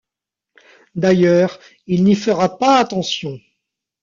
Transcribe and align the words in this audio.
D’ailleurs, 0.95 1.59
il 1.85 2.03
n’y 2.03 2.15
fera 2.15 2.57
pas 2.57 2.77
attention. 2.79 3.37